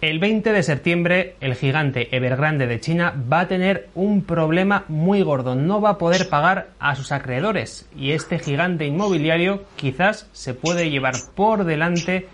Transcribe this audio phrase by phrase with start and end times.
[0.00, 5.20] El 20 de septiembre, el gigante Evergrande de China va a tener un problema muy
[5.20, 5.54] gordo.
[5.54, 7.86] No va a poder pagar a sus acreedores.
[7.94, 12.28] Y este gigante inmobiliario quizás se puede llevar por delante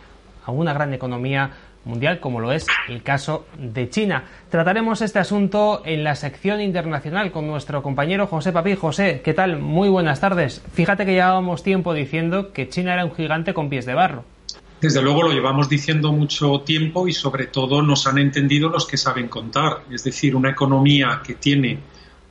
[0.44, 1.50] a una gran economía
[1.84, 4.22] mundial como lo es el caso de China.
[4.48, 8.76] Trataremos este asunto en la sección internacional con nuestro compañero José Papi.
[8.76, 9.58] José, ¿qué tal?
[9.58, 10.62] Muy buenas tardes.
[10.72, 14.36] Fíjate que llevábamos tiempo diciendo que China era un gigante con pies de barro.
[14.80, 18.96] Desde luego lo llevamos diciendo mucho tiempo y sobre todo nos han entendido los que
[18.96, 19.85] saben contar.
[19.90, 21.79] Es decir, una economía que tiene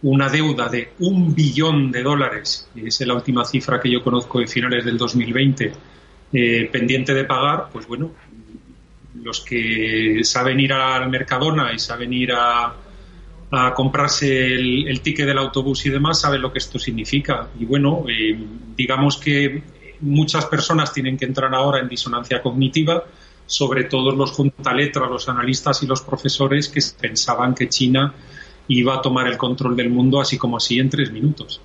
[0.04, 4.40] una deuda de un billón de dólares, que es la última cifra que yo conozco
[4.40, 5.74] de finales del 2020,
[6.34, 8.12] eh, pendiente de pagar, pues bueno,
[9.24, 12.76] los que saben ir al Mercadona y saben ir a,
[13.74, 17.48] comprarse el, ticket del autobús y demás saben lo que esto significa.
[17.58, 18.38] Y bueno, eh,
[18.76, 19.64] digamos que
[20.02, 23.04] muchas personas tienen que entrar ahora en disonancia cognitiva,
[23.46, 28.14] sobre todo los juntaletras, los analistas y los profesores que pensaban que China
[28.68, 31.62] iba a tomar el control del mundo así como así en tres minutos.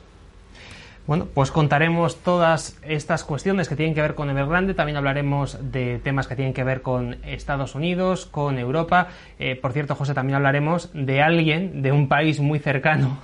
[1.07, 4.75] Bueno, pues contaremos todas estas cuestiones que tienen que ver con Evergrande.
[4.75, 9.09] También hablaremos de temas que tienen que ver con Estados Unidos, con Europa.
[9.39, 13.19] Eh, por cierto, José, también hablaremos de alguien de un país muy cercano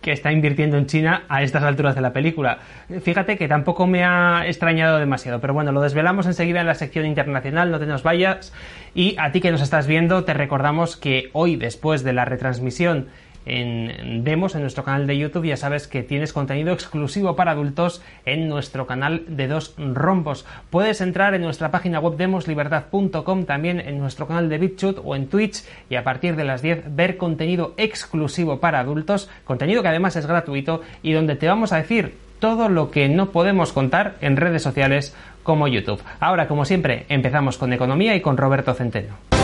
[0.00, 2.58] que está invirtiendo en China a estas alturas de la película.
[3.02, 7.06] Fíjate que tampoco me ha extrañado demasiado, pero bueno, lo desvelamos enseguida en la sección
[7.06, 8.52] internacional, no te nos vayas.
[8.94, 13.08] Y a ti que nos estás viendo, te recordamos que hoy, después de la retransmisión
[13.48, 15.46] en Demos, en nuestro canal de YouTube.
[15.46, 20.46] Ya sabes que tienes contenido exclusivo para adultos en nuestro canal de Dos Rombos.
[20.70, 25.28] Puedes entrar en nuestra página web demoslibertad.com, también en nuestro canal de BitChute o en
[25.28, 30.16] Twitch y a partir de las 10 ver contenido exclusivo para adultos, contenido que además
[30.16, 34.36] es gratuito y donde te vamos a decir todo lo que no podemos contar en
[34.36, 36.02] redes sociales como YouTube.
[36.20, 39.37] Ahora, como siempre, empezamos con economía y con Roberto Centeno.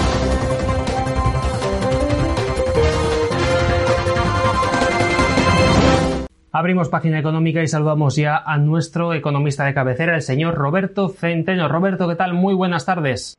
[6.57, 11.67] Abrimos página económica y saludamos ya a nuestro economista de cabecera, el señor Roberto Centeno.
[11.67, 12.33] Roberto, ¿qué tal?
[12.33, 13.37] Muy buenas tardes.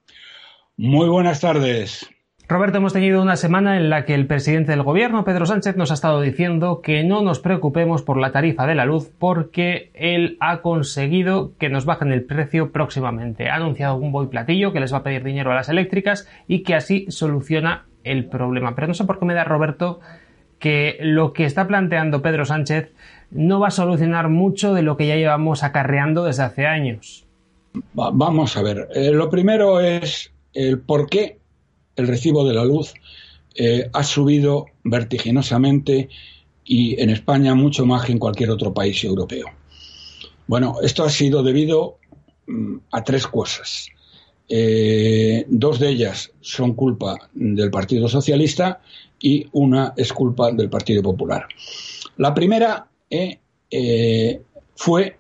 [0.76, 2.10] Muy buenas tardes.
[2.50, 5.92] Roberto, hemos tenido una semana en la que el presidente del gobierno, Pedro Sánchez, nos
[5.92, 10.36] ha estado diciendo que no nos preocupemos por la tarifa de la luz porque él
[10.42, 13.48] ha conseguido que nos bajen el precio próximamente.
[13.48, 16.64] Ha anunciado un boy platillo que les va a pedir dinero a las eléctricas y
[16.64, 18.76] que así soluciona el problema.
[18.76, 20.02] Pero no sé por qué me da Roberto
[20.60, 22.95] que lo que está planteando Pedro Sánchez
[23.32, 27.26] no va a solucionar mucho de lo que ya llevamos acarreando desde hace años.
[27.94, 31.40] vamos a ver, eh, lo primero es el por qué
[31.96, 32.94] el recibo de la luz
[33.56, 36.10] eh, ha subido vertiginosamente
[36.66, 39.48] y en España mucho más que en cualquier otro país europeo.
[40.48, 41.98] Bueno, esto ha sido debido
[42.48, 43.88] mm, a tres cosas.
[44.48, 48.82] Eh, dos de ellas son culpa del Partido Socialista
[49.20, 51.48] y una es culpa del Partido Popular.
[52.18, 52.88] La primera
[53.70, 54.42] eh,
[54.76, 55.18] fue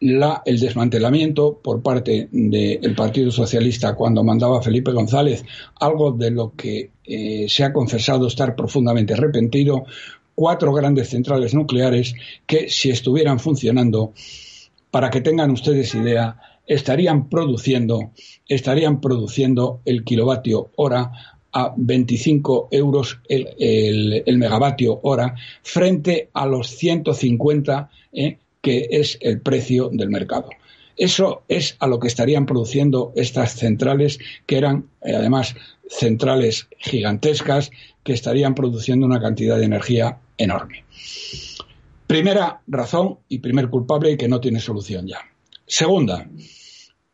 [0.00, 5.44] el desmantelamiento por parte del Partido Socialista cuando mandaba Felipe González,
[5.78, 9.84] algo de lo que eh, se ha confesado estar profundamente arrepentido,
[10.34, 12.14] cuatro grandes centrales nucleares
[12.46, 14.12] que si estuvieran funcionando,
[14.90, 18.10] para que tengan ustedes idea, estarían produciendo,
[18.48, 21.12] estarían produciendo el kilovatio hora
[21.52, 29.90] a 25 euros el, megavatio hora frente a los 150 eh, que es el precio
[29.92, 30.50] del mercado.
[30.96, 35.54] Eso es a lo que estarían produciendo estas centrales, que eran eh, además
[35.88, 37.70] centrales gigantescas,
[38.02, 40.84] que estarían produciendo una cantidad de energía enorme.
[42.06, 45.18] Primera razón y primer culpable que no tiene solución ya.
[45.66, 46.28] Segunda,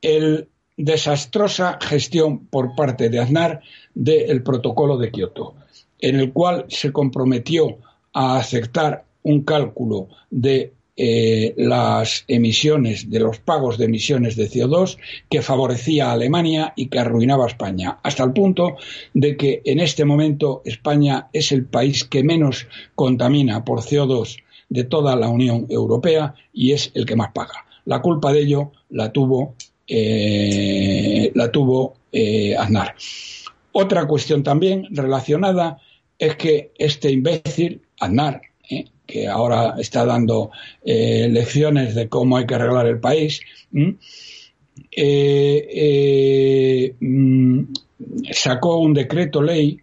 [0.01, 3.61] el desastrosa gestión por parte de Aznar
[3.95, 5.57] del protocolo de Kioto,
[6.01, 7.79] en el cual se comprometió
[8.15, 14.99] a aceptar un cálculo de eh, las emisiones, de los pagos de emisiones de CO2
[15.31, 18.77] que favorecía a Alemania y que arruinaba a España, hasta el punto
[19.15, 24.85] de que en este momento España es el país que menos contamina por CO2 de
[24.85, 27.65] toda la Unión Europea y es el que más paga.
[27.85, 29.55] La culpa de ello la tuvo
[29.91, 32.95] eh, la tuvo eh, Aznar.
[33.73, 35.79] Otra cuestión también relacionada
[36.19, 40.51] es que este imbécil, Aznar, eh, que ahora está dando
[40.85, 43.41] lecciones de cómo hay que arreglar el país,
[43.71, 43.93] mm,
[48.31, 49.81] sacó un decreto ley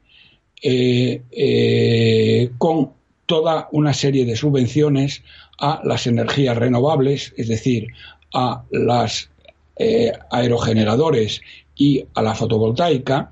[2.60, 2.92] con
[3.26, 5.24] toda una serie de subvenciones
[5.60, 7.88] a las energías renovables, es decir,
[8.34, 9.30] a las
[9.78, 11.42] eh, aerogeneradores
[11.76, 13.32] y a la fotovoltaica,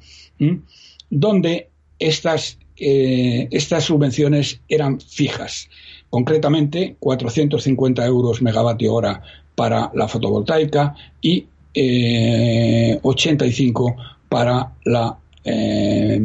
[1.10, 1.69] donde
[2.00, 5.69] estas, eh, estas subvenciones eran fijas.
[6.10, 9.22] Concretamente, 450 euros megavatio hora
[9.56, 11.45] para la fotovoltaica y
[11.75, 13.95] 85 eh,
[14.30, 16.22] para la, eh,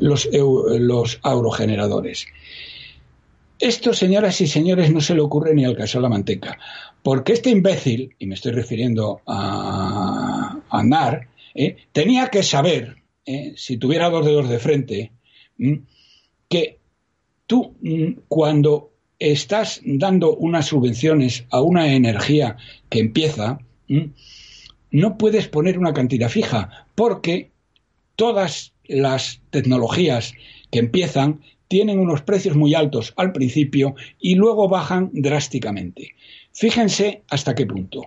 [0.00, 2.26] los, los aerogeneradores.
[3.60, 6.58] Esto, señoras y señores, no se le ocurre ni al caso de la manteca,
[7.02, 12.96] porque este imbécil, y me estoy refiriendo a, a NAR, eh, tenía que saber,
[13.56, 15.12] si tuviera dos dedos de frente,
[16.48, 16.78] que
[17.46, 17.76] tú
[18.28, 22.56] cuando estás dando unas subvenciones a una energía
[22.88, 23.58] que empieza,
[24.90, 27.50] no puedes poner una cantidad fija, porque
[28.16, 30.34] todas las tecnologías
[30.70, 36.14] que empiezan tienen unos precios muy altos al principio y luego bajan drásticamente.
[36.52, 38.02] Fíjense hasta qué punto.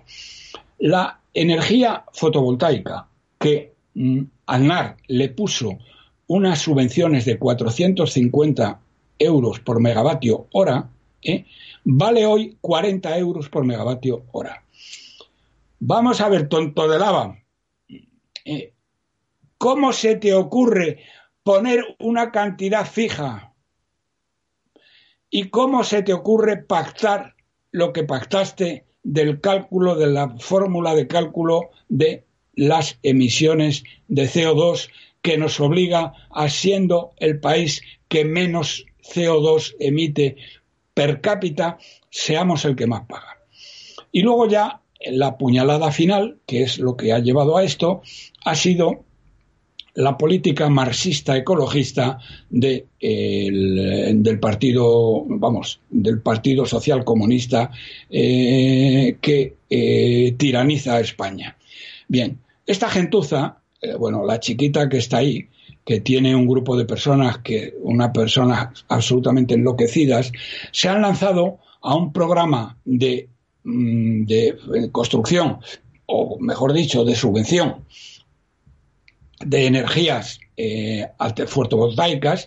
[0.78, 3.08] La energía fotovoltaica
[3.38, 5.78] que mm, ANAR le puso
[6.28, 8.80] unas subvenciones de 450
[9.18, 10.90] euros por megavatio hora,
[11.22, 11.44] ¿eh?
[11.84, 14.64] vale hoy 40 euros por megavatio hora.
[15.78, 17.38] Vamos a ver, tonto de lava.
[18.44, 18.72] Eh,
[19.58, 21.00] ¿Cómo se te ocurre
[21.42, 23.52] poner una cantidad fija?
[25.30, 27.35] ¿Y cómo se te ocurre pactar
[27.76, 32.24] lo que pactaste del cálculo, de la fórmula de cálculo de
[32.54, 34.88] las emisiones de CO2
[35.20, 40.36] que nos obliga a siendo el país que menos CO2 emite
[40.94, 41.76] per cápita,
[42.08, 43.42] seamos el que más paga.
[44.10, 44.80] Y luego ya
[45.10, 48.00] la puñalada final, que es lo que ha llevado a esto,
[48.46, 49.04] ha sido
[49.96, 52.18] la política marxista ecologista
[52.50, 57.70] de, del partido, vamos, del partido social comunista
[58.08, 61.56] eh, que eh, tiraniza a España.
[62.08, 65.48] Bien, esta gentuza, eh, bueno, la chiquita que está ahí,
[65.84, 70.32] que tiene un grupo de personas que, una personas absolutamente enloquecidas,
[70.72, 73.28] se han lanzado a un programa de
[73.66, 74.56] Mm, de
[74.92, 75.58] construcción,
[76.06, 77.84] o mejor dicho, de subvención
[79.40, 81.06] de energías eh,
[81.46, 82.46] fotovoltaicas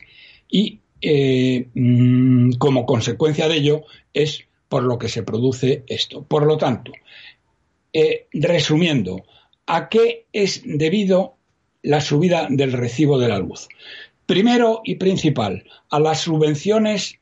[0.50, 3.84] y eh, mm, como consecuencia de ello
[4.14, 6.24] es por lo que se produce esto.
[6.24, 6.92] Por lo tanto,
[8.34, 9.24] resumiendo,
[9.66, 11.36] ¿a qué es debido
[11.82, 13.68] la subida del recibo de la luz?
[14.26, 17.20] Primero y principal, a las subvenciones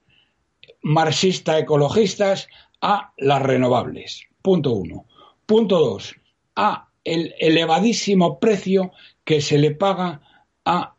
[0.81, 2.47] marxista-ecologistas
[2.81, 4.23] a las renovables.
[4.41, 5.05] Punto uno.
[5.45, 6.15] Punto dos.
[6.55, 8.91] A el elevadísimo precio
[9.27, 10.21] que se le paga
[10.63, 10.95] a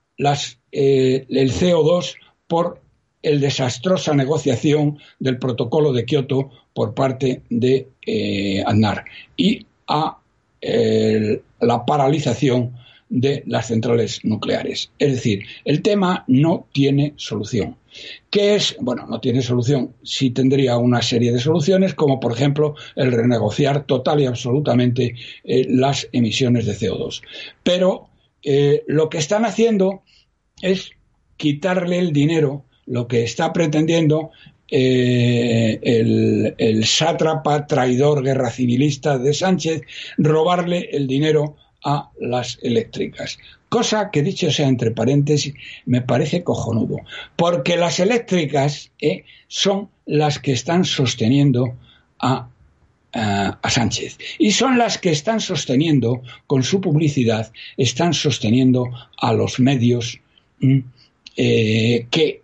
[0.70, 2.16] eh, el CO2
[2.46, 2.82] por
[3.22, 10.18] el desastrosa negociación del protocolo de Kioto por parte de eh, ANAR y a
[11.60, 12.74] la paralización
[13.08, 14.90] de las centrales nucleares.
[14.98, 17.76] Es decir, el tema no tiene solución.
[18.28, 18.76] ¿Qué es?
[18.80, 19.94] Bueno, no tiene solución.
[20.02, 25.14] Sí tendría una serie de soluciones, como por ejemplo el renegociar total y absolutamente
[25.44, 27.22] eh, las emisiones de CO2.
[27.62, 28.08] Pero
[28.42, 30.02] eh, lo que están haciendo
[30.62, 30.90] es
[31.36, 34.30] quitarle el dinero, lo que está pretendiendo
[34.70, 35.78] eh,
[36.58, 39.82] el, sátrapa, traidor, guerra civilista de Sánchez,
[40.18, 43.38] robarle el dinero a las eléctricas.
[43.68, 45.54] Cosa que, dicho sea entre paréntesis,
[45.86, 46.98] me parece cojonudo,
[47.36, 51.74] porque las eléctricas eh, son las que están sosteniendo
[52.18, 52.48] a,
[53.12, 59.60] a, Sánchez y son las que están sosteniendo, con su publicidad, están sosteniendo a los
[59.60, 60.20] medios
[61.36, 62.42] eh, que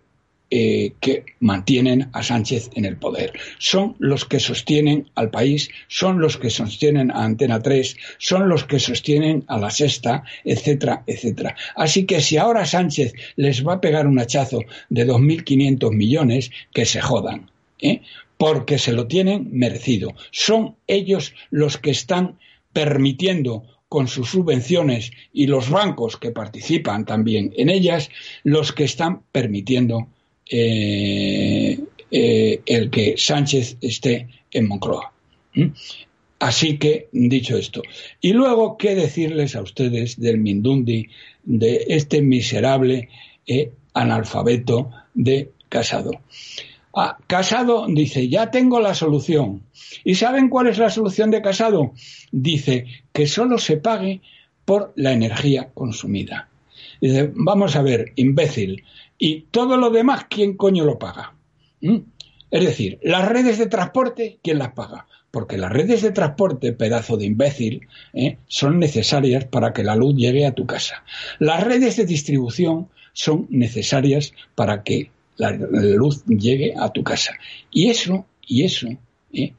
[0.51, 3.33] eh, que mantienen a Sánchez en el poder.
[3.57, 8.63] Son los que sostienen al país, son los que sostienen a Antena 3, son los
[8.63, 11.55] que sostienen a la Sexta, etcétera, etcétera.
[11.75, 16.85] Así que si ahora Sánchez les va a pegar un hachazo de 2.500 millones, que
[16.85, 17.49] se jodan.
[17.81, 18.01] ¿eh?
[18.37, 20.13] Porque se lo tienen merecido.
[20.31, 22.37] Son ellos los que están
[22.73, 28.09] permitiendo con sus subvenciones y los bancos que participan también en ellas,
[28.43, 30.07] los que están permitiendo
[30.49, 31.79] eh,
[32.11, 35.11] eh, el que Sánchez esté en Moncloa.
[36.39, 37.81] Así que, dicho esto.
[38.19, 41.07] Y luego, ¿qué decirles a ustedes del Mindundi,
[41.43, 43.09] de este miserable
[43.47, 46.11] eh, analfabeto de Casado?
[46.97, 49.63] Ah, Casado dice, ya tengo la solución.
[50.05, 51.91] ¿Y saben cuál es la solución de Casado?
[52.31, 54.21] Dice que solo se pague
[54.63, 56.47] por la energía consumida.
[57.01, 58.85] Dice, vamos a ver, imbécil,
[59.17, 61.33] y todo lo demás, ¿quién coño lo paga?
[61.81, 61.97] ¿Mm?
[62.49, 65.07] Es decir, las redes de transporte, ¿quién las paga?
[65.31, 68.37] Porque las redes de transporte, pedazo de imbécil, ¿eh?
[68.47, 71.03] son necesarias para que la luz llegue a tu casa.
[71.39, 77.33] Las redes de distribución son necesarias para que la, luz llegue a tu casa.
[77.71, 78.87] Y eso, y eso,
[79.33, 79.53] ¿eh?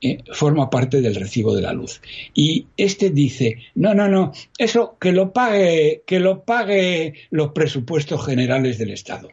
[0.00, 0.18] ¿eh?
[0.32, 2.00] forma parte del recibo de la luz.
[2.34, 8.24] Y este dice, no, no, no, eso que lo pague, que lo pague los presupuestos
[8.24, 9.28] generales del Estado.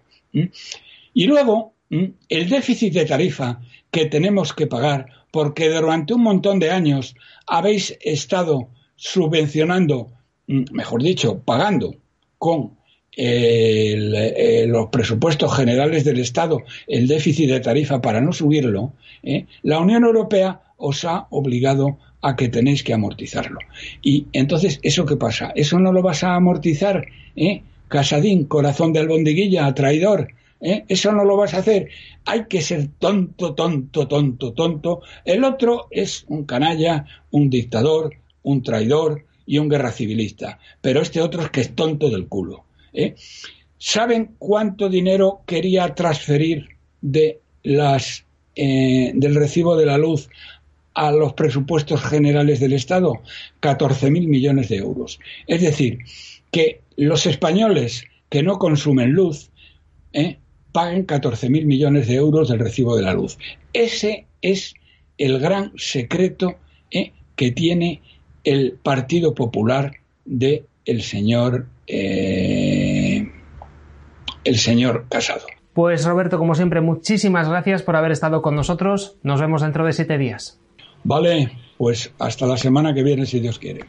[1.14, 3.62] Y luego, el déficit de tarifa
[3.92, 7.16] que tenemos que pagar porque durante un montón de años
[7.48, 10.12] habéis estado subvencionando,
[10.48, 11.96] mejor dicho, pagando
[12.38, 12.78] con
[13.16, 19.46] eh, los presupuestos generales del Estado el déficit de tarifa para no subirlo, ¿eh?
[19.64, 23.60] la Unión Europea os ha obligado a que tenéis que amortizarlo.
[24.02, 25.52] Y entonces, ¿eso qué pasa?
[25.56, 27.06] ¿Eso no lo vas a amortizar?
[27.36, 27.64] ¿eh?
[27.88, 30.30] Casadín, corazón de albondiguilla, traidor.
[30.62, 30.86] ¿eh?
[30.88, 31.90] Eso no lo vas a hacer.
[32.26, 35.02] Hay que ser tonto, tonto, tonto, tonto.
[35.26, 40.60] El otro es un canalla, un dictador, un traidor y un guerra civilista.
[40.82, 42.66] Pero este otro es que es tonto del culo.
[42.94, 43.16] ¿Eh?
[43.78, 46.70] ¿Saben cuánto dinero quería transferir
[47.02, 50.30] de las, eh, del recibo de la luz
[50.94, 53.22] a los presupuestos generales del Estado?
[53.62, 55.20] 14.000 millones de euros.
[55.48, 56.00] Es decir,
[56.52, 59.50] que los españoles que no consumen luz
[60.14, 60.38] ¿eh?
[60.72, 63.38] paguen 14.000 millones de euros del recibo de la luz.
[63.74, 64.76] Ese es
[65.18, 66.58] el gran secreto
[66.92, 67.14] ¿eh?
[67.36, 68.02] que tiene
[68.44, 69.94] el Partido Popular
[70.26, 70.66] de
[71.02, 71.68] señor
[74.44, 75.46] el señor Casado.
[75.74, 79.18] Pues Roberto, como siempre, muchísimas gracias por haber estado con nosotros.
[79.24, 80.60] Nos vemos dentro de siete días.
[81.04, 83.86] Vale, pues hasta la semana que viene, si Dios quiere.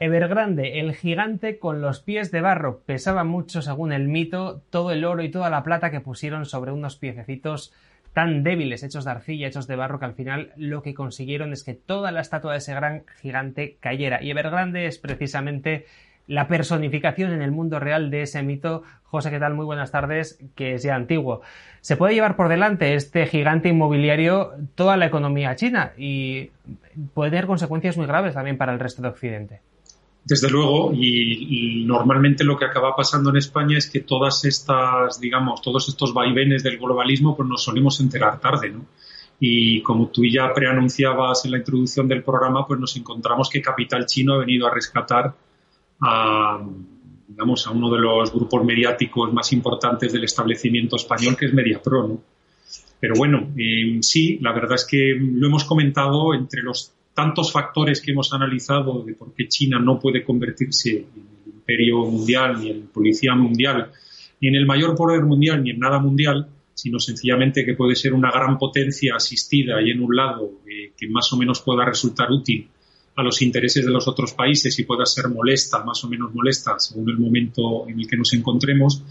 [0.00, 5.04] Evergrande, el gigante con los pies de barro, pesaba mucho según el mito todo el
[5.04, 7.72] oro y toda la plata que pusieron sobre unos piececitos
[8.12, 11.64] tan débiles, hechos de arcilla, hechos de barro, que al final lo que consiguieron es
[11.64, 14.22] que toda la estatua de ese gran gigante cayera.
[14.22, 15.86] Y Evergrande es precisamente
[16.28, 18.84] la personificación en el mundo real de ese mito.
[19.02, 19.54] José, ¿qué tal?
[19.54, 21.40] Muy buenas tardes, que es ya antiguo.
[21.80, 26.50] Se puede llevar por delante este gigante inmobiliario toda la economía china y
[27.14, 29.60] puede tener consecuencias muy graves también para el resto de Occidente.
[30.28, 35.62] Desde luego, y, normalmente lo que acaba pasando en España es que todas estas, digamos,
[35.62, 38.84] todos estos vaivenes del globalismo, pues nos solemos enterar tarde, ¿no?
[39.40, 44.04] Y como tú ya preanunciabas en la introducción del programa, pues nos encontramos que Capital
[44.04, 45.34] Chino ha venido a rescatar
[46.02, 46.60] a,
[47.26, 52.06] digamos, a uno de los grupos mediáticos más importantes del establecimiento español, que es MediaPro,
[52.06, 52.22] ¿no?
[53.00, 58.00] Pero bueno, eh, sí, la verdad es que lo hemos comentado entre los tantos factores
[58.00, 62.70] que hemos analizado de por qué China no puede convertirse en el imperio mundial, ni
[62.70, 63.90] en policía mundial,
[64.40, 68.14] ni en el mayor poder mundial, ni en nada mundial, sino sencillamente que puede ser
[68.14, 72.30] una gran potencia asistida y en un lado eh, que más o menos pueda resultar
[72.30, 72.68] útil
[73.16, 76.78] a los intereses de los otros países y pueda ser molesta, más o menos molesta,
[76.78, 79.02] según el momento en el que nos encontremos,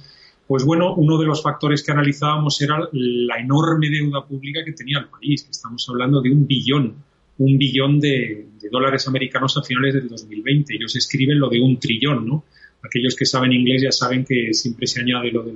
[0.47, 4.99] pues bueno, uno de los factores que analizábamos era la enorme deuda pública que tenía
[4.99, 7.03] el país, que estamos hablando de un billón
[7.39, 10.75] un billón de, dólares americanos a finales del 2020.
[10.75, 12.46] Ellos escriben lo de un trillón, ¿no?
[12.84, 15.53] Aquellos que saben inglés ya saben que siempre se añade lo de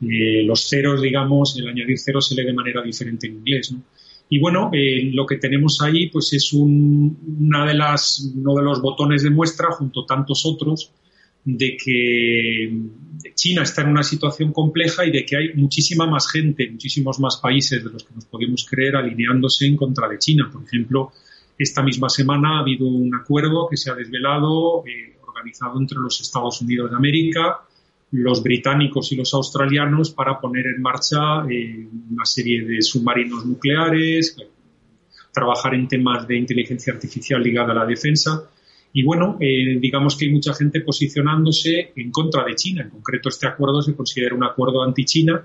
[0.00, 3.82] eh, los ceros, digamos, el añadir ceros se lee de manera diferente en inglés, ¿no?
[4.30, 8.82] Y bueno, eh, lo que tenemos ahí pues es una de las, uno de los
[8.82, 10.92] botones de muestra junto a tantos otros
[11.50, 12.70] de que
[13.34, 17.38] China está en una situación compleja y de que hay muchísima más gente, muchísimos más
[17.38, 20.50] países de los que nos podemos creer alineándose en contra de China.
[20.52, 21.12] Por ejemplo,
[21.56, 26.20] esta misma semana ha habido un acuerdo que se ha desvelado, eh, organizado entre los
[26.20, 27.60] Estados Unidos de América,
[28.10, 34.36] los británicos y los australianos para poner en marcha eh, una serie de submarinos nucleares,
[35.32, 38.50] trabajar en temas de inteligencia artificial ligada a la defensa.
[38.92, 42.82] Y bueno, eh, digamos que hay mucha gente posicionándose en contra de China.
[42.82, 45.44] En concreto, este acuerdo se considera un acuerdo anti-China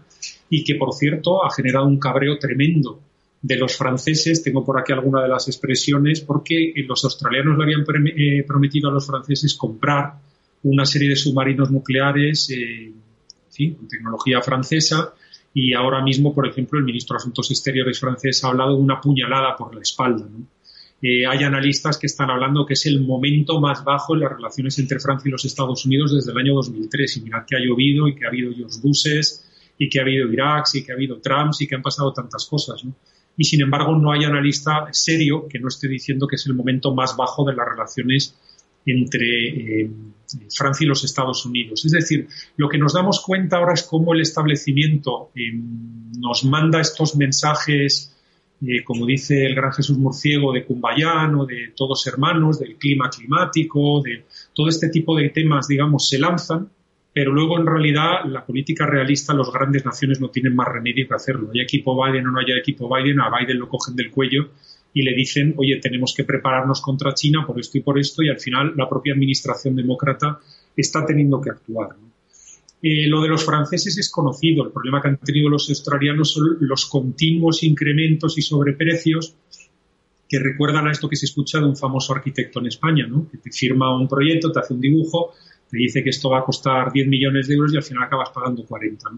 [0.50, 3.00] y que, por cierto, ha generado un cabreo tremendo
[3.42, 4.42] de los franceses.
[4.42, 7.84] Tengo por aquí alguna de las expresiones porque los australianos le habían
[8.16, 10.14] eh, prometido a los franceses comprar
[10.64, 12.92] una serie de submarinos nucleares eh,
[13.78, 15.14] con tecnología francesa
[15.54, 19.00] y ahora mismo, por ejemplo, el ministro de Asuntos Exteriores francés ha hablado de una
[19.00, 20.26] puñalada por la espalda.
[20.28, 20.48] ¿no?
[21.06, 25.02] Hay analistas que están hablando que es el momento más bajo en las relaciones entre
[25.02, 27.18] Francia y los Estados Unidos desde el año 2003.
[27.18, 29.44] Y mirad que ha llovido y que ha habido George Bushes
[29.78, 32.46] y que ha habido Irak, y que ha habido Trump, y que han pasado tantas
[32.46, 32.84] cosas.
[33.36, 36.94] Y sin embargo no hay analista serio que no esté diciendo que es el momento
[36.94, 38.38] más bajo de las relaciones
[38.86, 39.92] entre eh,
[40.56, 41.86] Francia y los Estados Unidos.
[41.86, 45.52] Es decir, lo que nos damos cuenta ahora es cómo el establecimiento eh,
[46.20, 48.13] nos manda estos mensajes,
[48.66, 53.10] eh, como dice el gran Jesús Murciego, de Cumbayán o de todos hermanos, del clima
[53.10, 56.70] climático, de todo este tipo de temas, digamos, se lanzan,
[57.14, 61.14] pero luego en realidad la política realista, las grandes naciones no tienen más remedio que
[61.14, 61.50] hacerlo.
[61.54, 64.50] Hay equipo Biden o no haya equipo Biden, a Biden lo cogen del cuello
[64.94, 68.30] y le dicen, oye, tenemos que prepararnos contra China por esto y por esto, y
[68.30, 70.40] al final la propia administración demócrata
[70.76, 71.90] está teniendo que actuar.
[72.86, 74.66] Lo de los franceses es conocido.
[74.66, 79.36] El problema que han tenido los australianos son los continuos incrementos y sobreprecios
[80.28, 83.30] que recuerdan a esto que se escucha de un famoso arquitecto en España, ¿no?
[83.30, 85.34] que te firma un proyecto, te hace un dibujo,
[85.70, 88.32] te dice que esto va a costar 10 millones de euros y al final acabas
[88.32, 89.12] pagando 40.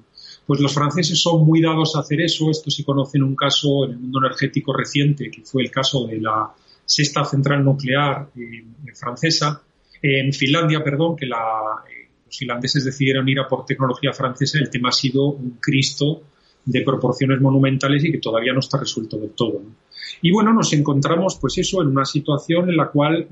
[0.46, 2.52] Pues los franceses son muy dados a hacer eso.
[2.52, 6.06] Esto se conoce en un caso en el mundo energético reciente, que fue el caso
[6.06, 6.54] de la
[6.86, 9.62] sexta central nuclear eh, francesa,
[10.02, 12.05] en Finlandia, perdón, que la, eh,
[12.42, 14.60] los decidieron ir a por tecnología francesa.
[14.60, 16.24] El tema ha sido un Cristo
[16.66, 19.62] de proporciones monumentales y que todavía no está resuelto del todo.
[20.22, 23.28] Y bueno, nos encontramos, pues eso, en una situación en la cual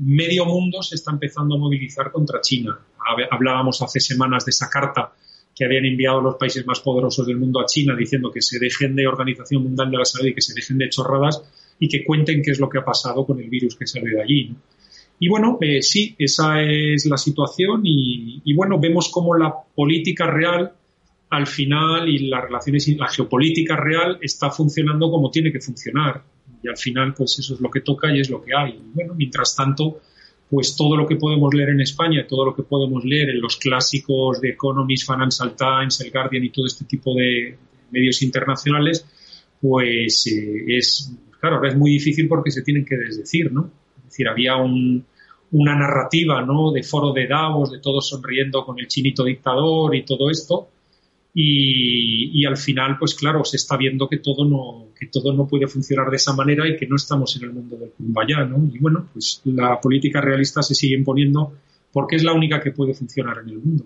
[0.00, 2.78] medio mundo se está empezando a movilizar contra China.
[3.30, 5.12] Hablábamos hace semanas de esa carta
[5.54, 8.96] que habían enviado los países más poderosos del mundo a China diciendo que se dejen
[8.96, 11.42] de Organización Mundial de la Salud y que se dejen de chorradas
[11.78, 14.22] y que cuenten qué es lo que ha pasado con el virus que salió de
[14.22, 14.54] allí.
[15.18, 20.72] Y bueno, eh, sí, esa es la situación y, bueno, vemos cómo la política real
[21.30, 26.22] al final y las relaciones la geopolítica real está funcionando como tiene que funcionar.
[26.62, 28.72] Y al final, pues eso es lo que toca y es lo que hay.
[28.72, 30.00] Y bueno, mientras tanto,
[30.50, 33.56] pues todo lo que podemos leer en España, todo lo que podemos leer en los
[33.56, 37.56] clásicos de Economist, Financial Times, El Guardian y todo este tipo de
[37.90, 39.06] medios internacionales,
[39.60, 43.70] pues eh, es, claro, ahora es muy difícil porque se tienen que desdecir, ¿no?
[44.04, 46.44] Es decir, había una narrativa.
[46.72, 50.68] De foro de Davos, de todos sonriendo con el chinito dictador y todo esto,
[51.36, 55.66] y, al final, pues claro, se está viendo que todo no, que todo no puede
[55.66, 58.64] funcionar de esa manera y que no estamos en el mundo del Kumbaya, ¿no?
[58.72, 61.52] Y bueno, pues la política realista se sigue imponiendo
[61.92, 63.84] porque es la única que puede funcionar en el mundo.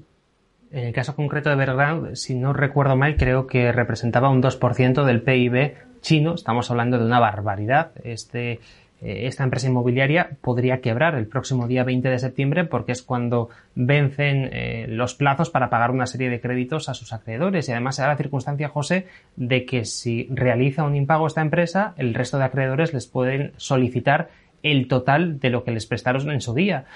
[0.70, 5.04] En el caso concreto de Evergrande, si no recuerdo mal, creo que representaba un 2%
[5.04, 6.34] del PIB chino.
[6.34, 7.92] Estamos hablando de una barbaridad.
[8.04, 8.60] Este,
[9.00, 14.50] esta empresa inmobiliaria podría quebrar el próximo día 20 de septiembre porque es cuando vencen
[14.52, 18.02] eh, los plazos para pagar una serie de créditos a sus acreedores y además se
[18.02, 19.06] da la circunstancia, José,
[19.36, 24.30] de que si realiza un impago esta empresa, el resto de acreedores les pueden solicitar
[24.64, 26.86] el total de lo que les prestaron en su día.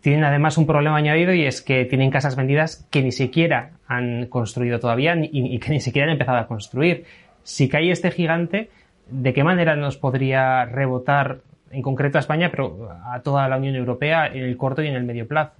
[0.00, 4.26] Tienen además un problema añadido y es que tienen casas vendidas que ni siquiera han
[4.26, 7.04] construido todavía y que ni siquiera han empezado a construir.
[7.42, 8.70] Si cae este gigante,
[9.12, 13.76] ¿de qué manera nos podría rebotar en concreto a España, pero a toda la Unión
[13.76, 15.52] Europea en el corto y en el medio plazo?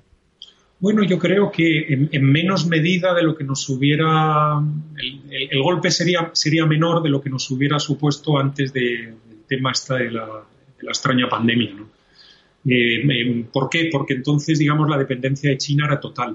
[0.82, 4.60] Bueno, yo creo que en, menos medida de lo que nos hubiera.
[5.30, 9.14] El, golpe sería, sería menor de lo que nos hubiera supuesto antes del
[9.46, 10.42] tema esta de la,
[10.82, 11.70] extraña pandemia.
[12.64, 13.90] Eh, eh, ¿Por qué?
[13.92, 16.34] Porque entonces, digamos, la dependencia de China era total.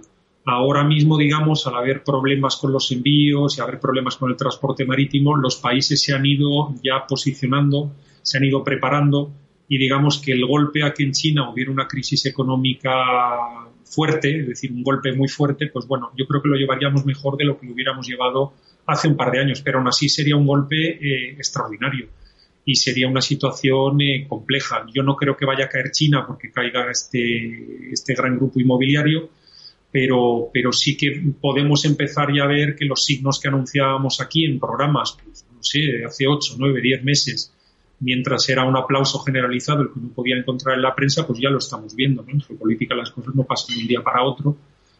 [0.50, 4.86] Ahora mismo, digamos, al haber problemas con los envíos y haber problemas con el transporte
[4.86, 9.30] marítimo, los países se han ido ya posicionando, se han ido preparando
[9.68, 12.90] y digamos que el golpe aquí en China hubiera una crisis económica
[13.84, 17.36] fuerte, es decir, un golpe muy fuerte, pues bueno, yo creo que lo llevaríamos mejor
[17.36, 18.54] de lo que lo hubiéramos llevado
[18.86, 22.08] hace un par de años, pero aún así sería un golpe eh, extraordinario
[22.64, 24.86] y sería una situación eh, compleja.
[24.94, 29.30] Yo no creo que vaya a caer China porque caiga este, este gran grupo inmobiliario,
[30.00, 34.46] pero, pero sí que podemos empezar ya a ver que los signos que anunciábamos aquí
[34.46, 37.52] en programas, pues, no sé, hace 8, 9, 10 meses,
[38.02, 41.50] mientras era un aplauso generalizado el que uno podía encontrar en la prensa, pues ya
[41.50, 42.22] lo estamos viendo.
[42.22, 42.32] ¿no?
[42.32, 44.56] En política las cosas no pasan de un día para otro,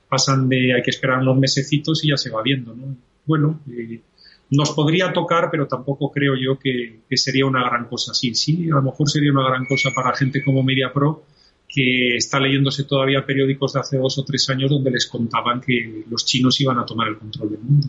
[0.10, 2.74] pasan de hay que esperar unos mesecitos y ya se va viendo.
[2.74, 2.98] ¿no?
[3.28, 4.02] Bueno, eh,
[4.50, 8.16] nos podría tocar, pero tampoco creo yo que, que, sería una gran cosa.
[8.16, 11.24] Sí, sí, a lo mejor sería una gran cosa para gente como MediaPro,
[11.68, 16.04] que está leyéndose todavía periódicos de hace dos o tres años donde les contaban que
[16.10, 17.88] los chinos iban a tomar el control del mundo.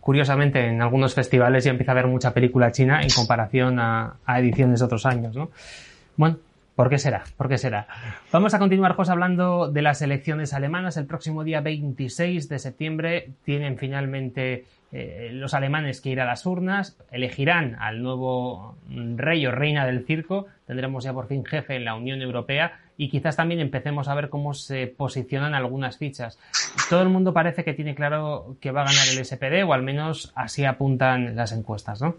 [0.00, 4.80] Curiosamente, en algunos festivales ya empieza a haber mucha película china en comparación a, ediciones
[4.80, 5.50] de otros años, ¿no?
[6.16, 6.38] Bueno,
[6.74, 7.24] ¿Por qué será?
[7.36, 7.86] ¿Por qué será?
[8.32, 10.96] Vamos a continuar, hablando de las elecciones alemanas.
[10.96, 16.46] El próximo día 26 de septiembre tienen finalmente eh, los alemanes que ir a las
[16.46, 21.84] urnas, elegirán al nuevo rey o reina del circo, tendremos ya por fin jefe en
[21.84, 26.38] la Unión Europea y quizás también empecemos a ver cómo se posicionan algunas fichas.
[26.88, 29.82] Todo el mundo parece que tiene claro que va a ganar el SPD o al
[29.82, 32.16] menos así apuntan las encuestas, ¿no?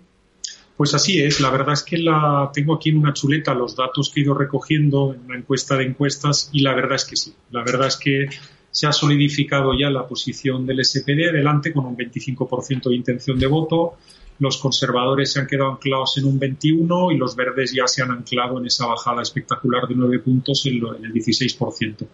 [0.76, 4.10] Pues así es, la verdad es que la tengo aquí en una chuleta los datos
[4.10, 7.34] que he ido recogiendo en una encuesta de encuestas y la verdad es que sí,
[7.52, 8.28] la verdad es que
[8.72, 13.46] se ha solidificado ya la posición del SPD adelante con un 25% de intención de
[13.46, 13.98] voto,
[14.40, 18.10] los conservadores se han quedado anclados en un 21 y los verdes ya se han
[18.10, 22.08] anclado en esa bajada espectacular de 9 puntos en, el 16%.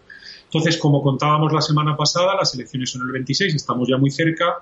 [0.44, 4.58] Entonces, como contábamos la semana pasada, las elecciones son el 26, estamos ya muy cerca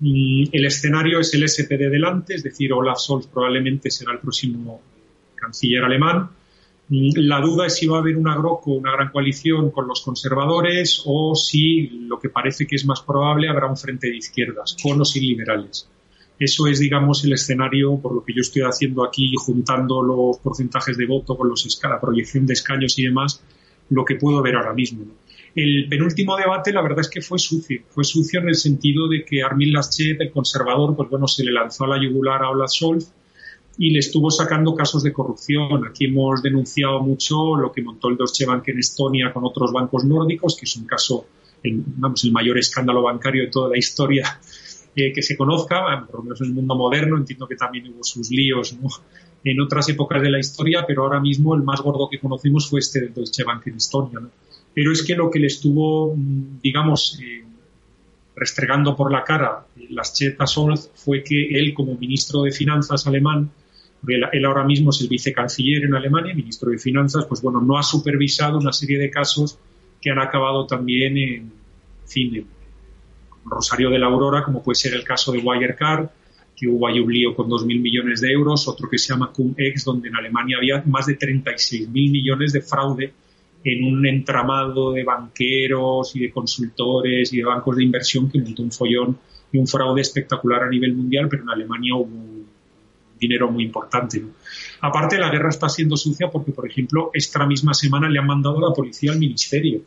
[0.00, 4.80] el escenario es el SPD delante, es decir, Olaf Scholz probablemente será el próximo
[5.34, 6.30] canciller alemán.
[6.88, 11.02] La duda es si va a haber una GROCO, una gran coalición con los conservadores
[11.06, 15.00] o si lo que parece que es más probable habrá un frente de izquierdas, con
[15.00, 15.88] o sin liberales.
[16.38, 20.96] Eso es, digamos, el escenario por lo que yo estoy haciendo aquí, juntando los porcentajes
[20.96, 23.42] de voto con los, la proyección de escaños y demás,
[23.90, 25.06] lo que puedo ver ahora mismo.
[25.54, 27.82] El penúltimo debate, la verdad es que fue sucio.
[27.88, 31.52] Fue sucio en el sentido de que Armin Laschet, el conservador, pues bueno, se le
[31.52, 33.12] lanzó a la yugular a Olaf Scholz
[33.78, 35.86] y le estuvo sacando casos de corrupción.
[35.86, 40.04] Aquí hemos denunciado mucho lo que montó el Deutsche Bank en Estonia con otros bancos
[40.04, 41.26] nórdicos, que es un caso,
[41.62, 44.40] el, vamos, el mayor escándalo bancario de toda la historia
[44.96, 47.16] eh, que se conozca, por lo menos en el mundo moderno.
[47.16, 48.76] Entiendo que también hubo sus líos
[49.44, 52.80] en otras épocas de la historia, pero ahora mismo el más gordo que conocimos fue
[52.80, 54.18] este del Deutsche Bank en Estonia.
[54.18, 54.30] ¿no?
[54.74, 57.44] Pero es que lo que le estuvo, mm, digamos, eh,
[58.36, 63.50] restregando por la cara las Cheta Solz fue que él, como ministro de Finanzas alemán,
[64.06, 67.82] él, ahora mismo es el vicecanciller en Alemania, ministro de Finanzas, pues bueno, no ha
[67.82, 69.58] supervisado una serie de casos
[70.00, 71.52] que han acabado también en,
[72.06, 72.46] fin,
[73.46, 76.08] Rosario de la Aurora, como puede ser el caso de Wirecard,
[76.56, 79.84] que hubo ahí un lío con 2.000 millones de euros, otro que se llama Cum-Ex,
[79.84, 83.12] donde en Alemania había más de 36.000 millones de fraude
[83.64, 88.62] en un entramado de banqueros y de consultores y de bancos de inversión que montó
[88.62, 89.18] un follón
[89.50, 92.46] y un fraude espectacular a nivel mundial, pero en Alemania hubo un
[93.18, 94.22] dinero muy importante.
[94.80, 98.58] Aparte, la guerra está siendo sucia porque, por ejemplo, esta misma semana le han mandado
[98.58, 99.80] a la policía al ministerio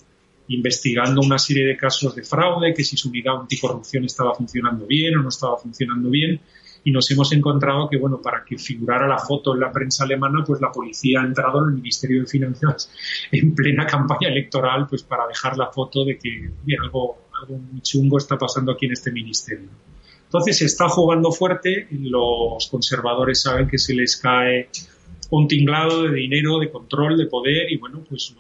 [0.50, 5.18] investigando una serie de casos de fraude, que si su unidad anticorrupción estaba funcionando bien
[5.18, 6.40] o no estaba funcionando bien,
[6.88, 10.42] y nos hemos encontrado que, bueno, para que figurara la foto en la prensa alemana,
[10.48, 12.90] pues la policía ha entrado en el Ministerio de Finanzas
[13.34, 16.50] en plena campaña electoral, pues para dejar la foto de que
[16.82, 19.68] algo, algo muy chungo está pasando aquí en este ministerio.
[20.24, 24.70] Entonces se está jugando fuerte, los conservadores saben que se les cae
[25.32, 28.34] un tinglado de dinero, de control, de poder, y bueno, pues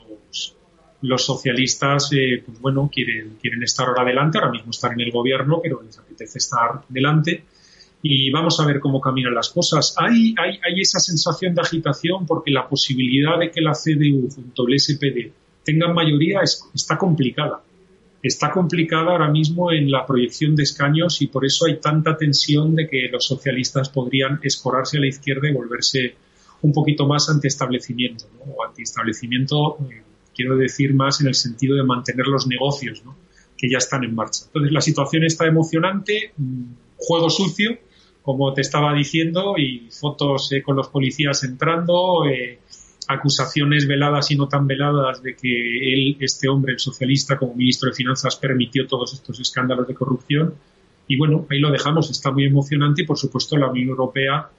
[1.01, 5.11] los, socialistas, eh, pues bueno, quieren, quieren estar ahora adelante, ahora mismo estar en el
[5.11, 7.43] gobierno, pero les apetece estar delante
[8.01, 9.95] y vamos a ver cómo caminan las cosas.
[9.97, 14.65] Hay, hay, hay, esa sensación de agitación porque la posibilidad de que la CDU junto
[14.65, 15.31] al SPD
[15.63, 17.61] tengan mayoría está complicada.
[18.21, 22.75] Está complicada ahora mismo en la proyección de escaños y por eso hay tanta tensión
[22.75, 26.15] de que los socialistas podrían escorarse a la izquierda y volverse
[26.61, 28.53] un poquito más antiestablecimiento, ¿no?
[28.53, 30.01] o antiestablecimiento, eh,
[30.35, 33.03] quiero decir más en el sentido de mantener los negocios
[33.55, 34.45] que ya están en marcha.
[34.47, 36.63] Entonces la situación está emocionante, mm,
[36.97, 37.77] juego sucio,
[38.27, 42.59] como te estaba diciendo, y fotos eh, con los policías entrando, eh,
[43.07, 47.89] acusaciones veladas y no tan veladas de que él, este hombre, el socialista, como ministro
[47.89, 50.55] de Finanzas, permitió todos estos escándalos de corrupción.
[51.07, 54.49] Y bueno, ahí lo dejamos, está muy emocionante y por supuesto la Unión Europea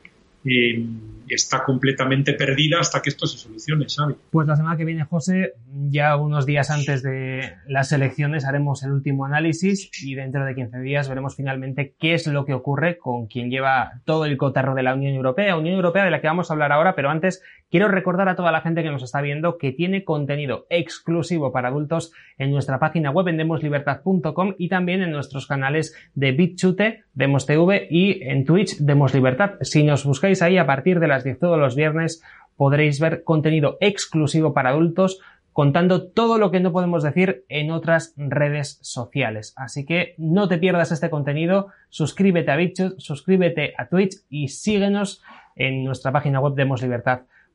[0.45, 0.85] eh,
[1.29, 4.17] está completamente perdida hasta que esto se solucione, ¿sabes?
[4.31, 5.55] Pues la semana que viene, José,
[5.91, 10.81] ya unos días antes de las elecciones haremos el último análisis y dentro de 15
[10.81, 14.83] días veremos finalmente qué es lo que ocurre con quien lleva todo el cotarro de
[14.83, 17.89] la Unión Europea, Unión Europea de la que vamos a hablar ahora, pero antes quiero
[17.89, 22.13] recordar a toda la gente que nos está viendo que tiene contenido exclusivo para adultos
[22.37, 27.87] en nuestra página web en demoslibertad.com y también en nuestros canales de BitChute, Demos TV
[27.91, 29.55] y en Twitch Demos Libertad.
[29.63, 32.23] Si nos buscáis ahí a partir de las 10 todos los viernes
[32.57, 35.21] podréis ver contenido exclusivo para adultos
[35.53, 39.55] contando todo lo que no podemos decir en otras redes sociales.
[39.57, 45.21] Así que no te pierdas este contenido, suscríbete a BitChute, suscríbete a Twitch y síguenos
[45.57, 46.55] en nuestra página web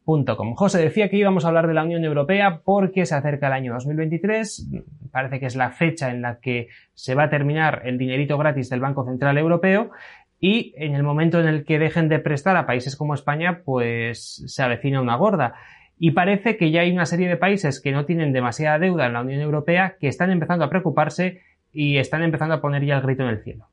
[0.05, 0.55] demoslibertad.com.
[0.55, 3.73] José decía que íbamos a hablar de la Unión Europea porque se acerca el año
[3.73, 4.69] 2023,
[5.11, 8.69] parece que es la fecha en la que se va a terminar el dinerito gratis
[8.69, 9.91] del Banco Central Europeo
[10.39, 14.43] y en el momento en el que dejen de prestar a países como España, pues
[14.45, 15.53] se avecina una gorda.
[15.97, 19.13] Y parece que ya hay una serie de países que no tienen demasiada deuda en
[19.13, 21.39] la Unión Europea que están empezando a preocuparse
[21.71, 23.67] y están empezando a poner ya el grito en el cielo.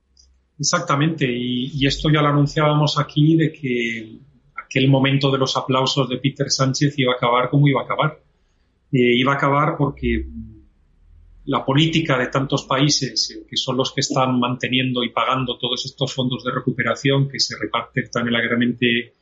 [0.60, 4.18] Exactamente, y, esto ya lo anunciábamos aquí de que
[4.70, 8.22] aquel momento de los aplausos de Peter Sánchez iba a acabar como iba a acabar.
[8.92, 10.26] Eh, iba a acabar porque
[11.46, 15.84] la política de tantos países, eh, que son los que están manteniendo y pagando todos
[15.84, 19.14] estos fondos de recuperación que se reparten tan alegremente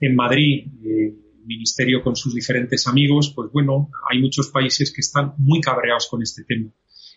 [0.00, 5.02] en Madrid, eh, el Ministerio con sus diferentes amigos, pues bueno, hay muchos países que
[5.02, 6.70] están muy cabreados con este tema.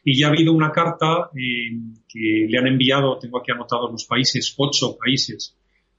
[0.03, 1.71] Y ya ha habido una carta eh,
[2.07, 5.56] que le han enviado, tengo aquí anotados los países, ocho países,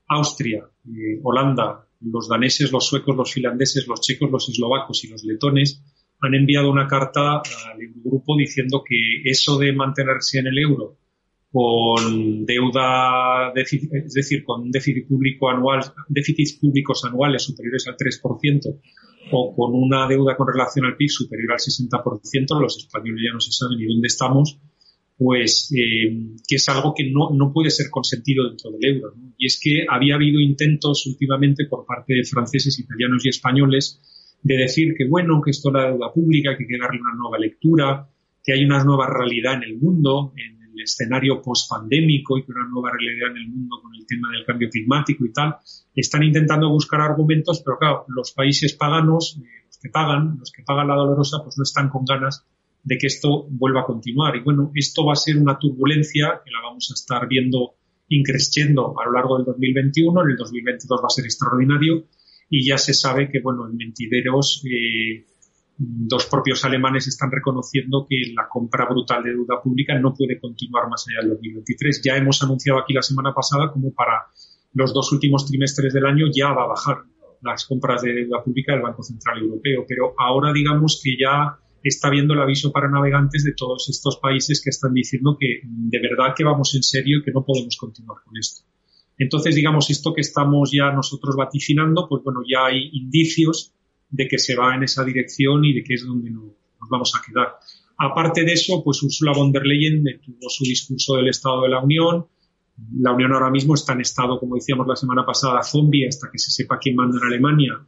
[0.08, 5.24] Austria, eh, Holanda, los daneses, los suecos, los finlandeses, los checos, los eslovacos y los
[5.24, 5.82] letones,
[6.20, 10.96] han enviado una carta al grupo diciendo que eso de mantenerse en el euro
[11.50, 18.80] con deuda, es decir, con déficit público anual, déficits públicos anuales superiores al 3%,
[19.32, 23.40] o con una deuda con relación al PIB superior al 60%, los españoles ya no
[23.40, 24.58] se saben ni dónde estamos,
[25.18, 29.14] pues eh, que es algo que no, no, puede ser consentido dentro del euro.
[29.36, 34.00] Y es que había habido intentos últimamente por parte de franceses, italianos y españoles
[34.42, 37.14] de decir que bueno, que esto es la deuda pública, que hay que darle una
[37.16, 38.08] nueva lectura,
[38.44, 42.68] que hay una nueva realidad en el mundo, en el escenario post-pandémico y que una
[42.70, 45.56] nueva realidad en el mundo con el tema del cambio climático y tal,
[45.96, 50.62] están intentando buscar argumentos, pero claro, los países paganos, eh, los que pagan, los que
[50.62, 52.46] pagan la dolorosa, pues no están con ganas
[52.88, 54.34] de que esto vuelva a continuar.
[54.36, 57.74] Y bueno, esto va a ser una turbulencia que la vamos a estar viendo
[58.08, 62.06] increciendo a lo largo del 2021, en el 2022 va a ser extraordinario
[62.48, 65.26] y ya se sabe que, bueno, en mentideros eh,
[66.10, 70.88] los propios alemanes están reconociendo que la compra brutal de deuda pública no puede continuar
[70.88, 72.00] más allá del 2023.
[72.02, 74.24] Ya hemos anunciado aquí la semana pasada como para
[74.72, 77.02] los dos últimos trimestres del año ya va a bajar
[77.42, 82.10] las compras de deuda pública del Banco Central Europeo, pero ahora digamos que ya está
[82.10, 86.34] viendo el aviso para navegantes de todos estos países que están diciendo que de verdad
[86.36, 88.64] que vamos en serio y que no podemos continuar con esto.
[89.18, 93.74] Entonces, digamos, esto que estamos ya nosotros vaticinando, pues bueno, ya hay indicios
[94.10, 96.52] de que se va en esa dirección y de que es donde nos,
[96.88, 97.54] vamos a quedar.
[97.98, 101.82] Aparte de eso, pues Ursula von der Leyen tuvo su discurso del Estado de la
[101.82, 102.26] Unión.
[103.00, 106.38] La Unión ahora mismo está en estado, como decíamos la semana pasada, zombie hasta que
[106.38, 107.84] se sepa quién manda en Alemania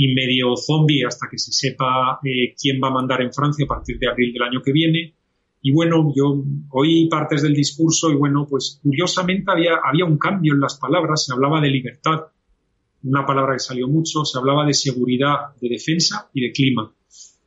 [0.00, 3.68] y medio zombie hasta que se sepa eh, quién va a mandar en Francia a
[3.68, 5.12] partir de abril del año que viene.
[5.60, 10.54] Y bueno, yo oí partes del discurso y bueno, pues curiosamente había, había un cambio
[10.54, 12.26] en las palabras, se hablaba de libertad,
[13.02, 16.94] una palabra que salió mucho, se hablaba de seguridad, de defensa y de clima.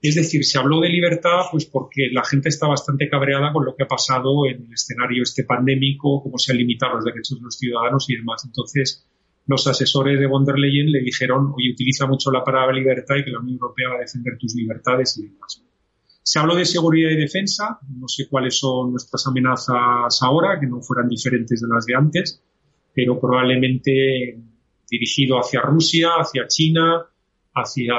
[0.01, 3.77] Es decir, se habló de libertad pues porque la gente está bastante cabreada con lo
[3.77, 7.45] que ha pasado en el escenario este pandémico, cómo se han limitado los derechos de
[7.45, 8.43] los ciudadanos y demás.
[8.43, 9.05] Entonces,
[9.51, 13.23] los asesores de von der Leyen le dijeron, oye, utiliza mucho la palabra libertad y
[13.25, 15.63] que la Unión Europea va a defender tus libertades y demás.
[16.23, 20.81] Se habló de seguridad y defensa, no sé cuáles son nuestras amenazas ahora, que no
[20.81, 22.41] fueran diferentes de las de antes,
[22.93, 24.39] pero probablemente
[24.89, 27.05] dirigido hacia Rusia, hacia China,
[27.53, 27.95] hacia,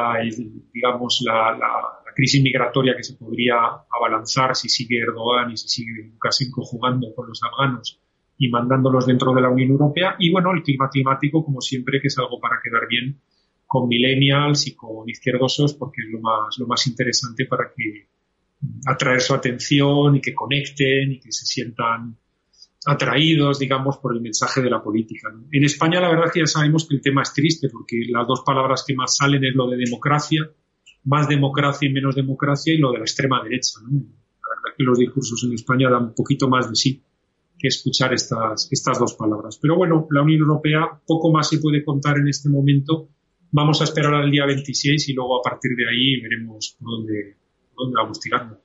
[0.72, 1.58] digamos, la,
[2.14, 3.56] crisis migratoria que se podría
[3.90, 8.01] abalanzar si sigue Erdogan y si sigue Lukashenko jugando con los afganos
[8.42, 10.16] y mandándolos dentro de la Unión Europea.
[10.18, 13.20] Y bueno, el clima climático, como siempre, que es algo para quedar bien
[13.68, 18.08] con millennials y con izquierdosos, porque es lo más, lo más interesante para que
[18.84, 22.16] atraer su atención y que conecten y que se sientan
[22.84, 25.28] atraídos, digamos, por el mensaje de la política.
[25.52, 28.26] En España, la verdad es que ya sabemos que el tema es triste, porque las
[28.26, 30.50] dos palabras que más salen es lo de democracia,
[31.04, 33.78] más democracia y menos democracia, y lo de la extrema derecha.
[33.84, 37.00] La verdad es que los discursos en España dan un poquito más de sí
[37.62, 39.56] que escuchar estas, estas dos palabras.
[39.62, 43.08] Pero bueno, la Unión Europea poco más se puede contar en este momento.
[43.52, 47.36] Vamos a esperar al día 26 y luego a partir de ahí veremos por dónde,
[47.76, 48.58] dónde vamos tirando.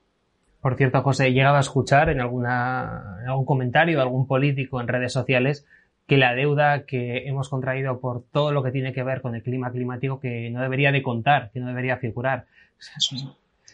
[0.60, 4.88] Por cierto, José, he llegado a escuchar en, alguna, algún comentario de algún político en
[4.88, 5.64] redes sociales
[6.08, 9.42] que la deuda que hemos contraído por todo lo que tiene que ver con el
[9.42, 12.46] clima climático que no debería de contar, que no debería figurar.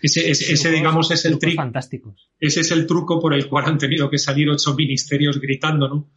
[0.05, 1.62] Ese, ese, digamos, es el truco.
[2.38, 6.11] Ese es el truco por el cual han tenido que salir ocho ministerios gritando, ¿no?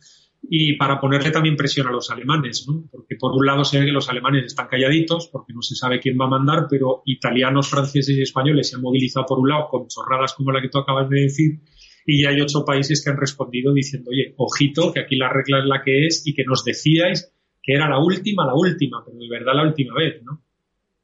[0.50, 2.88] y para ponerle también presión a los alemanes, ¿no?
[2.92, 6.00] porque por un lado se ve que los alemanes están calladitos porque no se sabe
[6.00, 9.68] quién va a mandar, pero italianos, franceses y españoles se han movilizado por un lado
[9.70, 11.62] con chorradas como la que tú acabas de decir
[12.06, 15.66] y hay ocho países que han respondido diciendo, oye, ojito, que aquí la regla es
[15.66, 19.30] la que es y que nos decíais que era la última, la última, pero de
[19.30, 20.44] verdad la última vez, ¿no?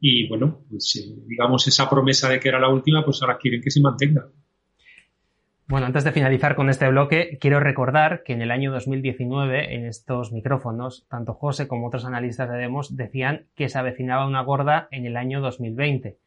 [0.05, 3.61] Y bueno, pues eh, digamos esa promesa de que era la última, pues ahora quieren
[3.61, 4.27] que se mantenga.
[5.65, 9.85] Bueno, antes de finalizar con este bloque, quiero recordar que en el año 2019, en
[9.85, 14.89] estos micrófonos, tanto José como otros analistas de Demos decían que se avecinaba una gorda
[14.91, 16.17] en el año 2020,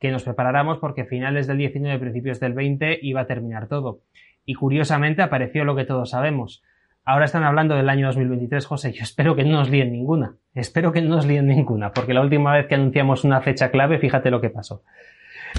[0.00, 4.00] que nos preparáramos porque finales del 19, principios del 20 iba a terminar todo.
[4.44, 6.64] Y curiosamente apareció lo que todos sabemos.
[7.10, 8.92] Ahora están hablando del año 2023, José.
[8.92, 10.36] Yo espero que no nos líen ninguna.
[10.54, 13.98] Espero que no nos líen ninguna, porque la última vez que anunciamos una fecha clave,
[13.98, 14.84] fíjate lo que pasó.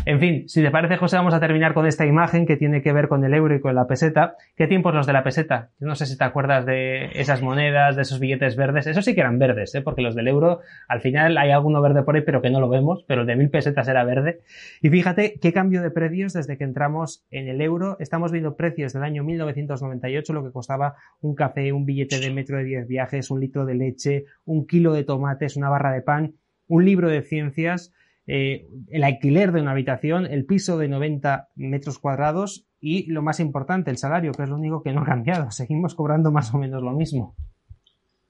[0.05, 2.93] En fin, si te parece, José, vamos a terminar con esta imagen que tiene que
[2.93, 4.35] ver con el euro y con la peseta.
[4.55, 5.69] ¿Qué tiempos los de la peseta?
[5.79, 8.87] Yo no sé si te acuerdas de esas monedas, de esos billetes verdes.
[8.87, 9.81] Esos sí que eran verdes, ¿eh?
[9.81, 12.69] porque los del euro, al final hay alguno verde por ahí, pero que no lo
[12.69, 14.41] vemos, pero el de mil pesetas era verde.
[14.81, 17.97] Y fíjate qué cambio de precios desde que entramos en el euro.
[17.99, 22.57] Estamos viendo precios del año 1998, lo que costaba un café, un billete de metro
[22.57, 26.33] de 10 viajes, un litro de leche, un kilo de tomates, una barra de pan,
[26.67, 27.93] un libro de ciencias
[28.33, 33.41] eh, el alquiler de una habitación, el piso de 90 metros cuadrados y lo más
[33.41, 35.51] importante, el salario, que es lo único que no ha cambiado.
[35.51, 37.35] Seguimos cobrando más o menos lo mismo.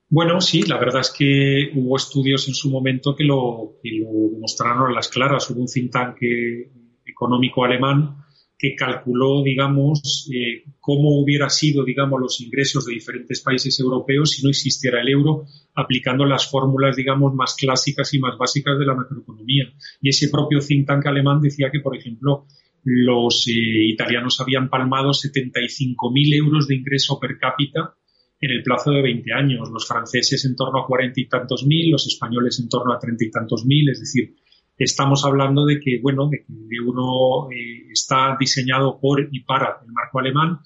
[0.09, 4.31] Bueno, sí, la verdad es que hubo estudios en su momento que lo, que lo
[4.31, 5.47] demostraron a las claras.
[5.51, 6.17] Hubo un think tank
[7.05, 8.25] económico alemán
[8.61, 14.43] que calculó, digamos, eh, cómo hubiera sido, digamos, los ingresos de diferentes países europeos si
[14.43, 18.93] no existiera el euro, aplicando las fórmulas, digamos, más clásicas y más básicas de la
[18.93, 19.65] macroeconomía.
[19.99, 22.45] Y ese propio think tank alemán decía que, por ejemplo,
[22.83, 27.95] los eh, italianos habían palmado 75.000 euros de ingreso per cápita
[28.39, 31.89] en el plazo de 20 años, los franceses en torno a cuarenta y tantos mil,
[31.89, 34.35] los españoles en torno a treinta y tantos mil, es decir,
[34.83, 39.91] estamos hablando de que, bueno, de que euro eh, está diseñado por y para el
[39.91, 40.59] marco alemán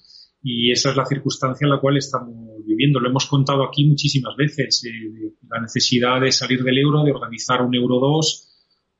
[0.48, 3.00] y esa es la circunstancia en la cual estamos viviendo.
[3.00, 7.62] Lo hemos contado aquí muchísimas veces, eh, la necesidad de salir del euro, de organizar
[7.62, 8.42] un euro 2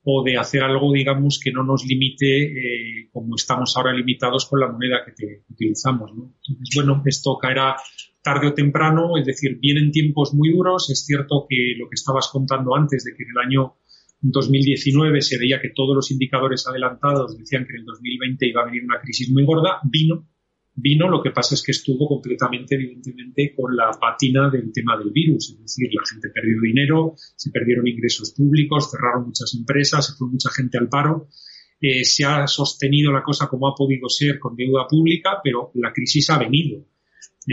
[0.03, 4.59] o de hacer algo, digamos, que no nos limite eh, como estamos ahora limitados con
[4.59, 6.11] la moneda que, utilizamos.
[6.11, 7.77] Entonces, bueno, esto caerá
[8.21, 10.89] tarde o temprano, es decir, vienen tiempos muy duros.
[10.89, 13.75] Es cierto que lo que estabas contando antes de que en el año
[14.21, 18.65] 2019 se veía que todos los indicadores adelantados decían que en el 2020 iba a
[18.65, 20.27] venir una crisis muy gorda, vino,
[20.73, 25.11] vino, lo que pasa es que estuvo completamente, evidentemente, con la patina del tema del
[25.11, 30.13] virus, es decir, la gente perdió dinero, se perdieron ingresos públicos, cerraron muchas empresas, se
[30.13, 31.27] fue mucha gente al paro.
[31.79, 35.93] Eh, se ha sostenido la cosa como ha podido ser con deuda pública, pero la
[35.93, 36.83] crisis ha venido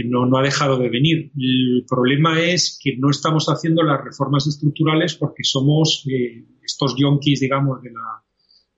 [0.03, 1.31] no, no ha dejado de venir.
[1.39, 7.41] El problema es que no estamos haciendo las reformas estructurales porque somos eh, estos yonkis,
[7.41, 8.25] digamos, de la,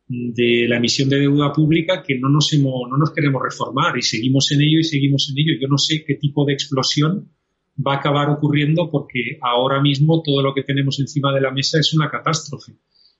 [0.09, 4.03] de la emisión de deuda pública que no nos, hemos, no nos queremos reformar y
[4.03, 5.59] seguimos en ello y seguimos en ello.
[5.61, 7.31] Yo no sé qué tipo de explosión
[7.85, 11.79] va a acabar ocurriendo porque ahora mismo todo lo que tenemos encima de la mesa
[11.79, 12.73] es una catástrofe.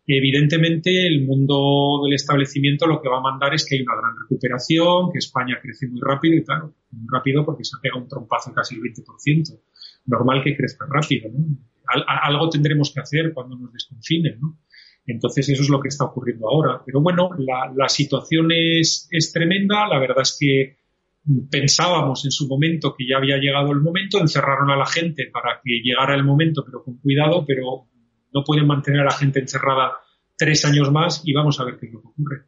[0.07, 4.15] Evidentemente, el mundo del establecimiento lo que va a mandar es que hay una gran
[4.23, 8.09] recuperación, que España crece muy rápido y claro, muy rápido porque se ha pegado un
[8.09, 9.61] trompazo casi el 20%.
[10.07, 11.59] Normal que crezca rápido, ¿no?
[11.89, 14.59] algo tendremos que hacer cuando nos desconfinen, ¿no?
[15.07, 16.83] Entonces eso es lo que está ocurriendo ahora.
[16.85, 19.87] Pero bueno, la, situación es tremenda.
[19.87, 20.79] La verdad es que
[21.51, 25.61] pensábamos en su momento que ya había llegado el momento, encerraron a la gente para
[25.63, 27.89] que llegara el momento, pero con cuidado, pero
[28.33, 29.93] no pueden mantener a la gente encerrada
[30.37, 32.47] tres años más y vamos a ver qué es lo que ocurre.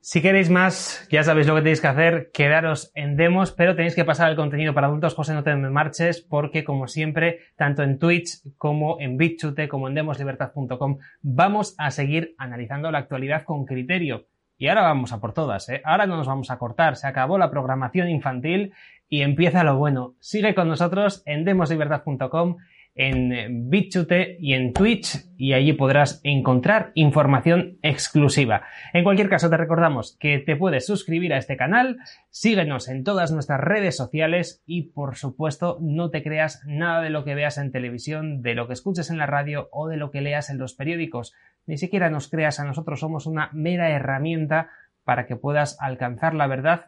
[0.00, 3.94] Si queréis más, ya sabéis lo que tenéis que hacer, quedaros en demos, pero tenéis
[3.94, 5.14] que pasar al contenido para adultos.
[5.14, 9.94] José, no te marches, porque como siempre, tanto en Twitch como en BitChute, como en
[9.94, 14.28] demoslibertad.com, vamos a seguir analizando la actualidad con criterio.
[14.56, 15.82] Y ahora vamos a por todas, ¿eh?
[15.84, 18.72] Ahora no nos vamos a cortar, se acabó la programación infantil
[19.10, 20.14] y empieza lo bueno.
[20.20, 22.56] Sigue con nosotros en demoslibertad.com
[22.98, 28.64] en BitChute y en Twitch y allí podrás encontrar información exclusiva.
[28.92, 31.98] En cualquier caso te recordamos que te puedes suscribir a este canal,
[32.30, 37.24] síguenos en todas nuestras redes sociales y por supuesto no te creas nada de lo
[37.24, 40.20] que veas en televisión, de lo que escuches en la radio o de lo que
[40.20, 41.32] leas en los periódicos.
[41.66, 44.70] Ni siquiera nos creas a nosotros, somos una mera herramienta
[45.04, 46.86] para que puedas alcanzar la verdad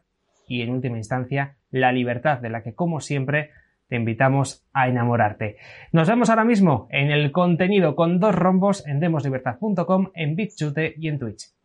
[0.49, 3.51] y en última instancia la libertad de la que como siempre
[3.91, 5.57] te invitamos a enamorarte.
[5.93, 11.09] Nos vemos ahora mismo en el contenido con dos rombos en demoslibertad.com, en BitChute y
[11.09, 11.60] en Twitch.